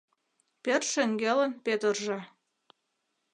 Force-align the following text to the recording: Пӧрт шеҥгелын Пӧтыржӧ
Пӧрт 0.63 0.85
шеҥгелын 0.93 1.51
Пӧтыржӧ 1.65 2.19